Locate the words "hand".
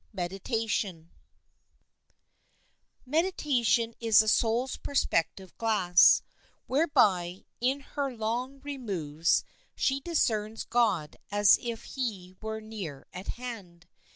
13.37-13.87